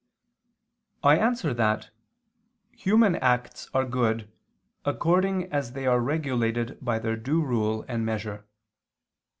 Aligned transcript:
I 1.03 1.19
answer 1.19 1.53
that, 1.53 1.91
Human 2.71 3.17
acts 3.17 3.69
are 3.71 3.85
good 3.85 4.31
according 4.83 5.53
as 5.53 5.73
they 5.73 5.85
are 5.85 5.99
regulated 5.99 6.79
by 6.83 6.97
their 6.97 7.15
due 7.15 7.43
rule 7.43 7.85
and 7.87 8.03
measure. 8.03 8.43